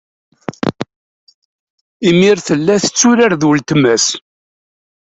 Imir 2.09 2.37
tella 2.47 2.75
tetturar 2.83 3.31
d 3.39 3.41
uletma-s. 3.49 4.05